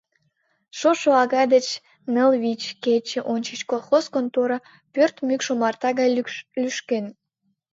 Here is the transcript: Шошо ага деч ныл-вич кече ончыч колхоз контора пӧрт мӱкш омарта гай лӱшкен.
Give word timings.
Шошо 0.77 1.11
ага 1.23 1.43
деч 1.53 1.67
ныл-вич 2.13 2.63
кече 2.83 3.19
ончыч 3.33 3.61
колхоз 3.69 4.05
контора 4.13 4.57
пӧрт 4.93 5.15
мӱкш 5.27 5.47
омарта 5.53 5.89
гай 5.99 6.09
лӱшкен. 6.63 7.05